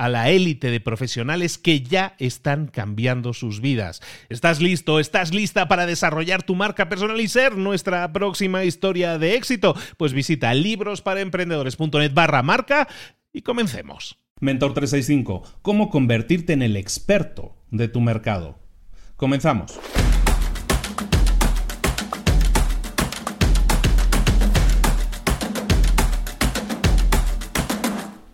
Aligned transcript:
a 0.00 0.08
la 0.08 0.30
élite 0.30 0.70
de 0.70 0.80
profesionales 0.80 1.58
que 1.58 1.82
ya 1.82 2.14
están 2.18 2.68
cambiando 2.68 3.34
sus 3.34 3.60
vidas. 3.60 4.00
¿Estás 4.30 4.58
listo? 4.62 4.98
¿Estás 4.98 5.34
lista 5.34 5.68
para 5.68 5.84
desarrollar 5.84 6.42
tu 6.42 6.54
marca 6.54 6.88
personal 6.88 7.20
y 7.20 7.28
ser 7.28 7.58
nuestra 7.58 8.10
próxima 8.10 8.64
historia 8.64 9.18
de 9.18 9.34
éxito? 9.34 9.76
Pues 9.98 10.14
visita 10.14 10.54
librosparaemprendedores.net 10.54 12.14
barra 12.14 12.42
marca 12.42 12.88
y 13.30 13.42
comencemos. 13.42 14.16
Mentor 14.40 14.72
365, 14.72 15.42
¿cómo 15.60 15.90
convertirte 15.90 16.54
en 16.54 16.62
el 16.62 16.78
experto 16.78 17.58
de 17.70 17.88
tu 17.88 18.00
mercado? 18.00 18.58
Comenzamos. 19.16 19.78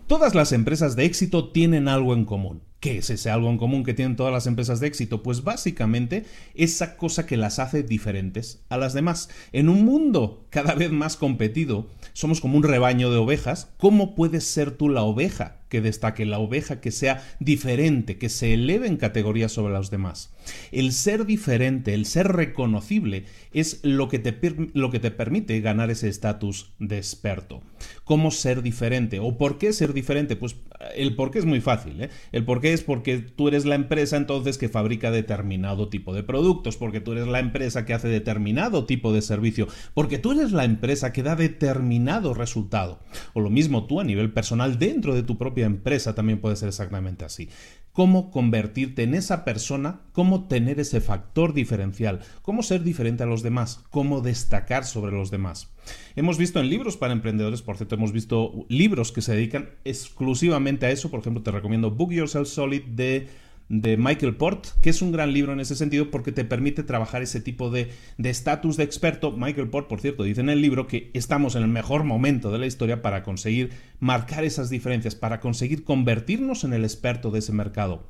Todas 0.07 0.35
las 0.35 0.53
empresas 0.53 0.95
de 0.95 1.03
éxito 1.03 1.49
tienen 1.49 1.89
algo 1.89 2.13
en 2.13 2.23
común. 2.23 2.61
¿Qué 2.79 2.99
es 2.99 3.09
ese 3.09 3.29
algo 3.29 3.49
en 3.49 3.57
común 3.57 3.83
que 3.83 3.93
tienen 3.93 4.15
todas 4.15 4.31
las 4.31 4.47
empresas 4.47 4.79
de 4.79 4.87
éxito? 4.87 5.21
Pues 5.21 5.43
básicamente 5.43 6.23
esa 6.55 6.95
cosa 6.95 7.25
que 7.25 7.35
las 7.35 7.59
hace 7.59 7.83
diferentes 7.83 8.61
a 8.69 8.77
las 8.77 8.93
demás. 8.93 9.29
En 9.51 9.67
un 9.67 9.83
mundo 9.83 10.45
cada 10.49 10.75
vez 10.75 10.93
más 10.93 11.17
competido, 11.17 11.87
somos 12.13 12.39
como 12.39 12.55
un 12.55 12.63
rebaño 12.63 13.11
de 13.11 13.17
ovejas. 13.17 13.67
¿Cómo 13.75 14.15
puedes 14.15 14.45
ser 14.45 14.71
tú 14.71 14.87
la 14.87 15.03
oveja 15.03 15.56
que 15.69 15.81
destaque, 15.81 16.25
la 16.25 16.39
oveja 16.39 16.79
que 16.81 16.91
sea 16.91 17.23
diferente, 17.39 18.17
que 18.17 18.29
se 18.29 18.53
eleve 18.53 18.87
en 18.87 18.97
categoría 18.97 19.49
sobre 19.49 19.73
los 19.73 19.91
demás? 19.91 20.33
El 20.71 20.93
ser 20.93 21.25
diferente, 21.25 21.93
el 21.93 22.05
ser 22.05 22.27
reconocible, 22.27 23.25
es 23.51 23.79
lo 23.83 24.07
que 24.07 24.19
te, 24.19 24.37
lo 24.73 24.91
que 24.91 24.99
te 24.99 25.11
permite 25.11 25.59
ganar 25.61 25.91
ese 25.91 26.09
estatus 26.09 26.71
de 26.79 26.97
experto. 26.97 27.61
¿Cómo 28.03 28.31
ser 28.31 28.61
diferente? 28.61 29.19
¿O 29.19 29.37
por 29.37 29.57
qué 29.57 29.73
ser 29.73 29.93
diferente? 29.93 30.35
Pues 30.35 30.55
el 30.95 31.15
por 31.15 31.31
qué 31.31 31.39
es 31.39 31.45
muy 31.45 31.61
fácil. 31.61 32.01
¿eh? 32.01 32.09
El 32.31 32.45
por 32.45 32.61
qué 32.61 32.73
es 32.73 32.83
porque 32.83 33.17
tú 33.17 33.47
eres 33.47 33.65
la 33.65 33.75
empresa 33.75 34.17
entonces 34.17 34.57
que 34.57 34.69
fabrica 34.69 35.11
determinado 35.11 35.89
tipo 35.89 36.13
de 36.13 36.23
productos, 36.23 36.77
porque 36.77 37.01
tú 37.01 37.13
eres 37.13 37.27
la 37.27 37.39
empresa 37.39 37.85
que 37.85 37.93
hace 37.93 38.07
determinado 38.07 38.85
tipo 38.85 39.13
de 39.13 39.21
servicio, 39.21 39.67
porque 39.93 40.17
tú 40.17 40.31
eres 40.31 40.51
la 40.51 40.65
empresa 40.65 41.11
que 41.13 41.23
da 41.23 41.35
determinado 41.35 42.33
resultado. 42.33 42.99
O 43.33 43.41
lo 43.41 43.49
mismo 43.49 43.85
tú 43.87 43.99
a 43.99 44.03
nivel 44.03 44.31
personal 44.31 44.79
dentro 44.79 45.15
de 45.15 45.23
tu 45.23 45.37
propia 45.37 45.65
empresa 45.65 46.15
también 46.15 46.39
puede 46.39 46.55
ser 46.55 46.69
exactamente 46.69 47.25
así 47.25 47.49
cómo 47.97 48.29
convertirte 48.29 49.01
en 49.01 49.15
esa 49.15 49.43
persona, 49.43 50.01
cómo 50.11 50.47
tener 50.47 50.79
ese 50.79 51.01
factor 51.01 51.55
diferencial, 51.55 52.19
cómo 52.43 52.61
ser 52.61 52.83
diferente 52.83 53.23
a 53.23 53.25
los 53.25 53.41
demás, 53.41 53.83
cómo 53.89 54.21
destacar 54.21 54.85
sobre 54.85 55.11
los 55.11 55.31
demás. 55.31 55.71
Hemos 56.15 56.37
visto 56.37 56.59
en 56.59 56.69
libros 56.69 56.95
para 56.95 57.13
emprendedores, 57.13 57.63
por 57.63 57.75
cierto, 57.75 57.95
hemos 57.95 58.11
visto 58.11 58.67
libros 58.69 59.11
que 59.11 59.23
se 59.23 59.33
dedican 59.33 59.71
exclusivamente 59.83 60.85
a 60.85 60.91
eso. 60.91 61.09
Por 61.09 61.21
ejemplo, 61.21 61.41
te 61.41 61.49
recomiendo 61.49 61.89
Book 61.89 62.11
Yourself 62.11 62.47
Solid 62.47 62.83
de 62.83 63.29
de 63.69 63.97
Michael 63.97 64.35
Port, 64.35 64.67
que 64.81 64.89
es 64.89 65.01
un 65.01 65.11
gran 65.11 65.33
libro 65.33 65.53
en 65.53 65.59
ese 65.59 65.75
sentido 65.75 66.09
porque 66.09 66.31
te 66.31 66.45
permite 66.45 66.83
trabajar 66.83 67.21
ese 67.21 67.41
tipo 67.41 67.69
de 67.69 67.91
estatus 68.17 68.77
de, 68.77 68.83
experto. 68.83 69.31
Michael 69.31 69.69
Port, 69.69 69.87
por 69.87 69.99
cierto, 69.99 70.23
dice 70.23 70.41
en 70.41 70.49
el 70.49 70.61
libro 70.61 70.87
que 70.87 71.11
estamos 71.13 71.55
en 71.55 71.63
el 71.63 71.67
mejor 71.67 72.03
momento 72.03 72.51
de 72.51 72.59
la 72.59 72.65
historia 72.65 73.01
para 73.01 73.23
conseguir 73.23 73.71
marcar 73.99 74.43
esas 74.43 74.69
diferencias, 74.69 75.15
para 75.15 75.39
conseguir 75.39 75.83
convertirnos 75.83 76.63
en 76.63 76.73
el 76.73 76.83
experto 76.83 77.31
de 77.31 77.39
ese 77.39 77.51
mercado. 77.51 78.07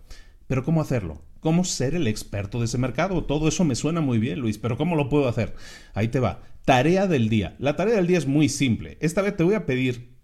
Pero 0.47 0.63
¿cómo 0.63 0.81
hacerlo? 0.81 1.21
¿Cómo 1.39 1.63
ser 1.63 1.95
el 1.95 2.07
experto 2.07 2.59
de 2.59 2.65
ese 2.65 2.77
mercado? 2.77 3.23
Todo 3.25 3.47
eso 3.47 3.63
me 3.63 3.75
suena 3.75 4.01
muy 4.01 4.17
bien, 4.17 4.39
Luis, 4.39 4.57
pero 4.57 4.77
¿cómo 4.77 4.95
lo 4.95 5.09
puedo 5.09 5.27
hacer? 5.27 5.55
Ahí 5.93 6.07
te 6.07 6.19
va. 6.19 6.41
Tarea 6.65 7.07
del 7.07 7.29
día. 7.29 7.55
La 7.59 7.75
tarea 7.75 7.95
del 7.95 8.07
día 8.07 8.17
es 8.17 8.27
muy 8.27 8.49
simple. 8.49 8.97
Esta 8.99 9.21
vez 9.21 9.35
te 9.35 9.43
voy 9.43 9.55
a 9.55 9.65
pedir 9.65 10.16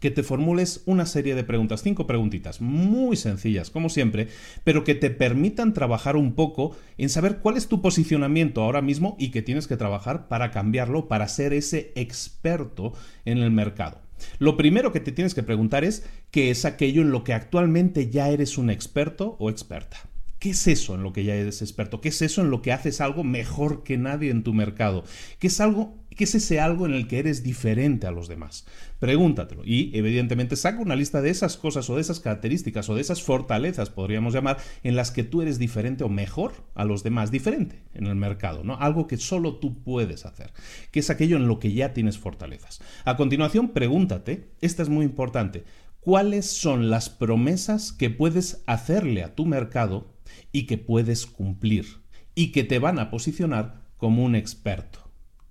que 0.00 0.10
te 0.10 0.22
formules 0.22 0.82
una 0.86 1.06
serie 1.06 1.34
de 1.34 1.44
preguntas, 1.44 1.82
cinco 1.82 2.06
preguntitas, 2.06 2.60
muy 2.60 3.16
sencillas, 3.16 3.70
como 3.70 3.88
siempre, 3.88 4.28
pero 4.64 4.84
que 4.84 4.94
te 4.94 5.10
permitan 5.10 5.74
trabajar 5.74 6.16
un 6.16 6.34
poco 6.34 6.76
en 6.96 7.08
saber 7.08 7.38
cuál 7.38 7.56
es 7.56 7.68
tu 7.68 7.82
posicionamiento 7.82 8.62
ahora 8.62 8.82
mismo 8.82 9.16
y 9.18 9.30
que 9.30 9.42
tienes 9.42 9.66
que 9.66 9.76
trabajar 9.76 10.28
para 10.28 10.50
cambiarlo, 10.50 11.08
para 11.08 11.28
ser 11.28 11.52
ese 11.52 11.92
experto 11.94 12.92
en 13.24 13.38
el 13.38 13.50
mercado. 13.50 14.00
Lo 14.38 14.56
primero 14.56 14.92
que 14.92 15.00
te 15.00 15.12
tienes 15.12 15.34
que 15.34 15.42
preguntar 15.42 15.84
es 15.84 16.04
qué 16.30 16.50
es 16.50 16.64
aquello 16.64 17.02
en 17.02 17.10
lo 17.10 17.24
que 17.24 17.34
actualmente 17.34 18.10
ya 18.10 18.28
eres 18.30 18.58
un 18.58 18.70
experto 18.70 19.36
o 19.38 19.50
experta. 19.50 19.98
¿Qué 20.38 20.50
es 20.50 20.68
eso 20.68 20.94
en 20.94 21.02
lo 21.02 21.12
que 21.12 21.24
ya 21.24 21.34
eres 21.34 21.62
experto? 21.62 22.00
¿Qué 22.00 22.10
es 22.10 22.22
eso 22.22 22.42
en 22.42 22.50
lo 22.50 22.62
que 22.62 22.72
haces 22.72 23.00
algo 23.00 23.24
mejor 23.24 23.82
que 23.82 23.98
nadie 23.98 24.30
en 24.30 24.44
tu 24.44 24.54
mercado? 24.54 25.02
¿Qué 25.40 25.48
es 25.48 25.60
algo 25.60 25.96
¿Qué 26.18 26.24
es 26.24 26.34
ese 26.34 26.58
algo 26.58 26.84
en 26.84 26.94
el 26.94 27.06
que 27.06 27.20
eres 27.20 27.44
diferente 27.44 28.08
a 28.08 28.10
los 28.10 28.26
demás? 28.26 28.66
Pregúntatelo 28.98 29.62
y 29.64 29.92
evidentemente 29.96 30.56
saca 30.56 30.80
una 30.80 30.96
lista 30.96 31.22
de 31.22 31.30
esas 31.30 31.56
cosas 31.56 31.88
o 31.90 31.94
de 31.94 32.00
esas 32.00 32.18
características 32.18 32.88
o 32.88 32.96
de 32.96 33.02
esas 33.02 33.22
fortalezas, 33.22 33.90
podríamos 33.90 34.34
llamar, 34.34 34.56
en 34.82 34.96
las 34.96 35.12
que 35.12 35.22
tú 35.22 35.42
eres 35.42 35.60
diferente 35.60 36.02
o 36.02 36.08
mejor 36.08 36.54
a 36.74 36.84
los 36.84 37.04
demás, 37.04 37.30
diferente 37.30 37.84
en 37.94 38.08
el 38.08 38.16
mercado, 38.16 38.64
¿no? 38.64 38.74
Algo 38.80 39.06
que 39.06 39.16
solo 39.16 39.58
tú 39.58 39.80
puedes 39.84 40.26
hacer, 40.26 40.52
que 40.90 40.98
es 40.98 41.08
aquello 41.08 41.36
en 41.36 41.46
lo 41.46 41.60
que 41.60 41.72
ya 41.72 41.94
tienes 41.94 42.18
fortalezas. 42.18 42.80
A 43.04 43.16
continuación, 43.16 43.68
pregúntate, 43.68 44.50
esta 44.60 44.82
es 44.82 44.88
muy 44.88 45.04
importante, 45.04 45.62
¿cuáles 46.00 46.46
son 46.46 46.90
las 46.90 47.10
promesas 47.10 47.92
que 47.92 48.10
puedes 48.10 48.64
hacerle 48.66 49.22
a 49.22 49.36
tu 49.36 49.46
mercado 49.46 50.16
y 50.50 50.66
que 50.66 50.78
puedes 50.78 51.26
cumplir 51.26 51.86
y 52.34 52.50
que 52.50 52.64
te 52.64 52.80
van 52.80 52.98
a 52.98 53.08
posicionar 53.08 53.84
como 53.98 54.24
un 54.24 54.34
experto? 54.34 55.07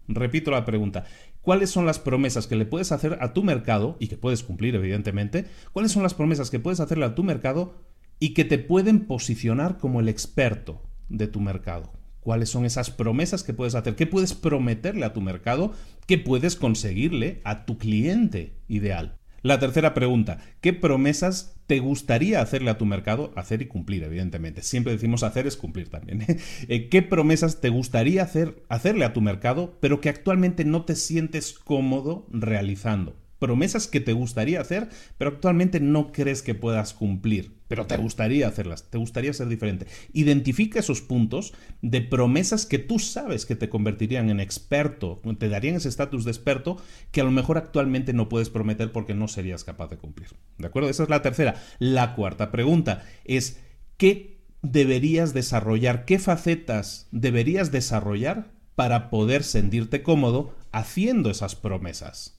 Repito 0.07 0.51
la 0.51 0.65
pregunta. 0.65 1.06
¿Cuáles 1.42 1.69
son 1.69 1.86
las 1.86 2.00
promesas 2.00 2.48
que 2.48 2.56
le 2.56 2.65
puedes 2.65 2.92
hacer 2.92 3.18
a 3.21 3.33
tu 3.33 3.44
mercado 3.44 3.98
y 4.00 4.07
que 4.07 4.18
puedes 4.18 4.44
cumplir, 4.44 4.75
evidentemente? 4.75 5.45
¿Cuáles 5.74 5.92
son 5.92 6.04
las 6.04 6.13
promesas 6.13 6.50
que 6.50 6.59
puedes 6.59 6.80
hacerle 6.80 7.06
a 7.06 7.15
tu 7.15 7.24
mercado 7.24 7.75
y 8.19 8.33
que 8.33 8.45
te 8.45 8.57
pueden 8.57 9.06
posicionar 9.06 9.77
como 9.77 10.00
el 10.00 10.09
experto 10.09 10.81
de 11.09 11.27
tu 11.27 11.39
mercado? 11.39 11.92
¿Cuáles 12.21 12.50
son 12.50 12.65
esas 12.65 12.89
promesas 12.89 13.44
que 13.44 13.54
puedes 13.54 13.75
hacer? 13.75 13.95
¿Qué 13.95 14.07
puedes 14.07 14.33
prometerle 14.33 15.06
a 15.06 15.13
tu 15.13 15.21
mercado? 15.21 15.74
¿Qué 16.06 16.18
puedes 16.18 16.56
conseguirle 16.56 17.42
a 17.44 17.65
tu 17.65 17.77
cliente 17.77 18.57
ideal? 18.68 19.18
La 19.47 19.59
tercera 19.59 19.94
pregunta, 19.94 20.39
¿qué 20.59 20.73
promesas 20.73 21.55
te 21.67 21.79
gustaría 21.79 22.41
hacerle 22.41 22.69
a 22.69 22.77
tu 22.77 22.85
mercado? 22.85 23.31
Hacer 23.38 23.61
y 23.61 23.67
cumplir, 23.67 24.03
evidentemente. 24.03 24.61
Siempre 24.61 24.91
decimos 24.91 25.23
hacer 25.23 25.47
es 25.47 25.55
cumplir 25.55 25.88
también. 25.88 26.25
Eh, 26.67 26.89
¿Qué 26.89 27.01
promesas 27.01 27.61
te 27.61 27.69
gustaría 27.69 28.23
hacer, 28.23 28.61
hacerle 28.67 29.05
a 29.05 29.13
tu 29.13 29.21
mercado, 29.21 29.77
pero 29.79 30.01
que 30.01 30.09
actualmente 30.09 30.65
no 30.65 30.83
te 30.83 30.97
sientes 30.97 31.53
cómodo 31.53 32.27
realizando? 32.29 33.15
Promesas 33.39 33.87
que 33.87 33.99
te 33.99 34.13
gustaría 34.13 34.61
hacer, 34.61 34.89
pero 35.17 35.31
actualmente 35.31 35.79
no 35.79 36.11
crees 36.11 36.41
que 36.41 36.55
puedas 36.55 36.93
cumplir, 36.93 37.57
pero 37.67 37.85
te 37.85 37.97
gustaría 37.97 38.47
hacerlas, 38.47 38.89
te 38.89 38.97
gustaría 38.97 39.33
ser 39.33 39.47
diferente. 39.47 39.87
Identifica 40.13 40.79
esos 40.79 41.01
puntos 41.01 41.53
de 41.81 42.01
promesas 42.01 42.65
que 42.65 42.79
tú 42.79 42.99
sabes 42.99 43.45
que 43.45 43.55
te 43.55 43.69
convertirían 43.69 44.29
en 44.29 44.39
experto, 44.39 45.21
te 45.37 45.49
darían 45.49 45.75
ese 45.75 45.89
estatus 45.89 46.25
de 46.25 46.31
experto 46.31 46.77
que 47.11 47.21
a 47.21 47.23
lo 47.23 47.31
mejor 47.31 47.57
actualmente 47.57 48.13
no 48.13 48.29
puedes 48.29 48.49
prometer 48.49 48.91
porque 48.91 49.13
no 49.13 49.27
serías 49.27 49.63
capaz 49.63 49.89
de 49.89 49.97
cumplir. 49.97 50.29
¿De 50.57 50.67
acuerdo? 50.67 50.89
Esa 50.89 51.03
es 51.03 51.09
la 51.09 51.21
tercera. 51.21 51.55
La 51.79 52.15
cuarta 52.15 52.51
pregunta 52.51 53.03
es, 53.25 53.59
¿qué 53.97 54.41
deberías 54.61 55.33
desarrollar? 55.33 56.05
¿Qué 56.05 56.19
facetas 56.19 57.07
deberías 57.11 57.71
desarrollar 57.71 58.51
para 58.75 59.09
poder 59.09 59.43
sentirte 59.43 60.03
cómodo 60.03 60.55
haciendo 60.71 61.29
esas 61.29 61.55
promesas? 61.55 62.36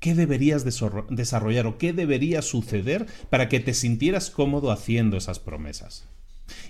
¿Qué 0.00 0.14
deberías 0.14 0.64
desarrollar 0.64 1.66
o 1.66 1.78
qué 1.78 1.92
debería 1.92 2.42
suceder 2.42 3.06
para 3.30 3.48
que 3.48 3.60
te 3.60 3.74
sintieras 3.74 4.30
cómodo 4.30 4.70
haciendo 4.70 5.16
esas 5.16 5.40
promesas? 5.40 6.06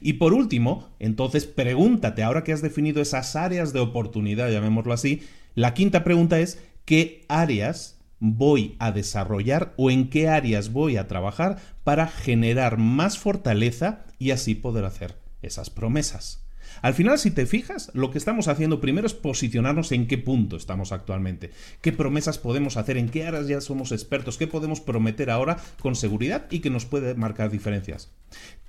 Y 0.01 0.15
por 0.15 0.33
último, 0.33 0.89
entonces 0.99 1.47
pregúntate, 1.47 2.23
ahora 2.23 2.43
que 2.43 2.53
has 2.53 2.63
definido 2.63 3.03
esas 3.03 3.37
áreas 3.37 3.73
de 3.73 3.81
oportunidad, 3.81 4.51
llamémoslo 4.51 4.93
así, 4.93 5.23
la 5.55 5.75
quinta 5.75 6.05
pregunta 6.05 6.41
es, 6.41 6.59
¿qué 6.85 7.25
áreas 7.29 7.99
voy 8.19 8.77
a 8.79 8.93
desarrollar 8.93 9.75
o 9.77 9.91
en 9.91 10.09
qué 10.09 10.29
áreas 10.29 10.73
voy 10.73 10.97
a 10.97 11.07
trabajar 11.07 11.59
para 11.85 12.09
generar 12.09 12.79
más 12.79 13.19
fortaleza 13.19 14.07
y 14.19 14.31
así 14.31 14.55
poder 14.55 14.85
hacer 14.85 15.17
esas 15.43 15.71
promesas? 15.71 16.48
Al 16.83 16.95
final, 16.95 17.19
si 17.19 17.31
te 17.31 17.47
fijas, 17.47 17.91
lo 17.95 18.11
que 18.11 18.19
estamos 18.19 18.49
haciendo 18.49 18.81
primero 18.81 19.07
es 19.07 19.15
posicionarnos 19.15 19.93
en 19.93 20.07
qué 20.07 20.19
punto 20.19 20.57
estamos 20.57 20.93
actualmente, 20.93 21.51
qué 21.81 21.93
promesas 21.93 22.39
podemos 22.39 22.77
hacer, 22.77 22.97
en 22.97 23.09
qué 23.09 23.27
áreas 23.27 23.49
ya 23.49 23.61
somos 23.61 23.93
expertos, 23.93 24.39
qué 24.39 24.47
podemos 24.47 24.81
prometer 24.81 25.31
ahora 25.31 25.57
con 25.81 25.97
seguridad 25.97 26.47
y 26.51 26.61
que 26.61 26.71
nos 26.71 26.85
puede 26.85 27.15
marcar 27.15 27.51
diferencias. 27.51 28.11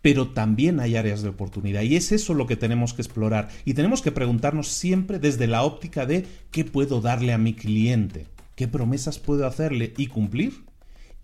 Pero 0.02 0.30
también 0.30 0.80
hay 0.80 0.96
áreas 0.96 1.22
de 1.22 1.30
oportunidad 1.30 1.82
y 1.82 1.96
es 1.96 2.12
eso 2.12 2.34
lo 2.34 2.48
que 2.48 2.56
tenemos 2.56 2.94
que 2.94 3.02
explorar. 3.02 3.50
Y 3.66 3.74
tenemos 3.74 4.02
que 4.02 4.12
preguntarnos 4.12 4.70
siempre 4.70 5.20
desde 5.20 5.48
la 5.48 5.64
óptica 5.64 6.06
de 6.06 6.26
qué 6.52 6.64
puedo 6.66 7.02
darle 7.02 7.34
a 7.34 7.38
mi 7.38 7.54
cliente, 7.54 8.26
qué 8.56 8.68
promesas 8.68 9.20
puedo 9.20 9.46
hacerle 9.46 9.94
y 9.98 10.08
cumplir 10.08 10.70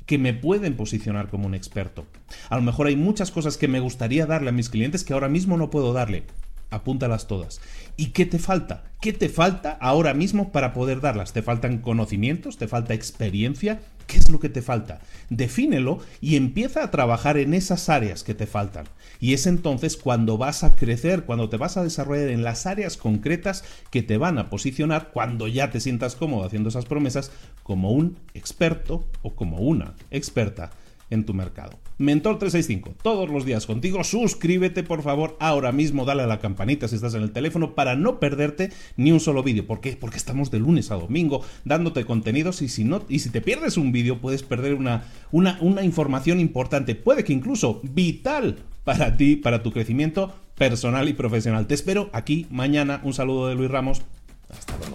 que 0.06 0.18
me 0.20 0.34
pueden 0.34 0.76
posicionar 0.76 1.30
como 1.30 1.48
un 1.48 1.56
experto. 1.56 2.06
A 2.50 2.58
lo 2.58 2.62
mejor 2.62 2.88
hay 2.88 2.96
muchas 2.96 3.32
cosas 3.32 3.58
que 3.58 3.68
me 3.68 3.80
gustaría 3.80 4.26
darle 4.28 4.50
a 4.50 4.54
mis 4.54 4.70
clientes 4.70 5.04
que 5.04 5.14
ahora 5.14 5.30
mismo 5.30 5.58
no 5.58 5.72
puedo 5.72 5.94
darle 5.94 6.26
apúntalas 6.76 7.28
todas. 7.28 7.62
¿Y 7.98 8.08
qué 8.08 8.26
te 8.26 8.40
falta? 8.40 8.84
¿Qué 9.02 9.14
te 9.14 9.30
falta 9.30 9.78
ahora 9.82 10.14
mismo 10.14 10.52
para 10.52 10.74
poder 10.74 11.02
darlas? 11.02 11.34
¿Te 11.34 11.42
faltan 11.42 11.80
conocimientos? 11.80 12.58
¿Te 12.58 12.68
falta 12.68 12.94
experiencia? 12.94 13.80
¿Qué 14.08 14.18
es 14.18 14.30
lo 14.30 14.40
que 14.40 14.50
te 14.50 14.62
falta? 14.62 15.00
Defínelo 15.30 16.00
y 16.22 16.36
empieza 16.36 16.84
a 16.84 16.92
trabajar 16.92 17.38
en 17.38 17.54
esas 17.54 17.90
áreas 17.90 18.24
que 18.24 18.34
te 18.34 18.46
faltan. 18.46 18.86
Y 19.20 19.34
es 19.34 19.48
entonces 19.48 19.98
cuando 19.98 20.38
vas 20.38 20.64
a 20.64 20.76
crecer, 20.76 21.24
cuando 21.24 21.50
te 21.50 21.58
vas 21.58 21.78
a 21.78 21.84
desarrollar 21.84 22.30
en 22.30 22.44
las 22.44 22.66
áreas 22.66 22.98
concretas 22.98 23.64
que 23.92 24.04
te 24.04 24.18
van 24.18 24.38
a 24.38 24.50
posicionar 24.50 25.10
cuando 25.12 25.48
ya 25.48 25.72
te 25.72 25.80
sientas 25.80 26.16
cómodo 26.16 26.46
haciendo 26.46 26.70
esas 26.70 26.86
promesas 26.86 27.32
como 27.64 27.92
un 27.92 28.18
experto 28.34 29.08
o 29.24 29.36
como 29.36 29.58
una 29.58 29.96
experta 30.12 30.72
en 31.10 31.26
tu 31.26 31.34
mercado. 31.34 31.80
Mentor 31.98 32.40
365, 32.40 32.96
todos 33.02 33.30
los 33.30 33.46
días 33.46 33.66
contigo. 33.66 34.04
Suscríbete, 34.04 34.84
por 34.84 35.02
favor, 35.02 35.38
ahora 35.40 35.72
mismo. 35.72 36.04
Dale 36.06 36.24
a 36.24 36.28
la 36.28 36.40
campanita 36.40 36.88
si 36.88 36.96
estás 36.96 37.14
en 37.14 37.22
el 37.22 37.32
teléfono 37.32 37.74
para 37.74 37.96
no 37.96 38.20
perderte 38.20 38.72
ni 38.98 39.12
un 39.12 39.20
solo 39.20 39.44
vídeo. 39.44 39.66
¿Por 39.66 39.80
qué? 39.80 39.96
Porque 39.96 40.18
estamos 40.18 40.52
de 40.52 40.60
lunes 40.60 40.92
a 40.92 40.96
domingo 40.96 41.42
dándote 41.64 42.06
contenidos 42.06 42.62
y 42.62 42.68
si, 42.68 42.84
no, 42.84 43.04
y 43.08 43.20
si 43.20 43.30
te 43.30 43.42
pierdes 43.42 43.78
un 43.78 43.92
vídeo 43.92 44.20
puedes 44.20 44.44
perder 44.44 44.74
una, 44.74 45.06
una, 45.32 45.58
una 45.62 45.84
información 45.84 46.40
importante. 46.40 46.96
Puede 46.96 47.24
que 47.24 47.34
incluso 47.34 47.80
vital 47.84 48.58
para 48.84 49.16
ti, 49.18 49.36
para 49.36 49.64
tu 49.64 49.72
crecimiento 49.72 50.34
personal 50.58 51.08
y 51.10 51.14
profesional. 51.14 51.68
Te 51.68 51.76
espero 51.76 52.10
aquí 52.14 52.48
mañana. 52.50 53.02
Un 53.04 53.14
saludo 53.14 53.48
de 53.48 53.56
Luis 53.56 53.72
Ramos. 53.72 54.02
Hasta 54.50 54.78
luego. 54.78 54.95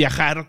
viajar 0.00 0.48